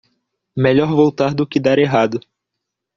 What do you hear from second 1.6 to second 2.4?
errado.